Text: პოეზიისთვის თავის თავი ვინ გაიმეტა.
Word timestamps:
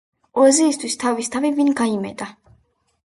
პოეზიისთვის 0.37 0.97
თავის 1.03 1.31
თავი 1.37 1.53
ვინ 1.59 1.71
გაიმეტა. 1.83 2.31